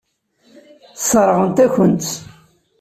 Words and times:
Sseṛɣent-akent-tt. 0.99 2.13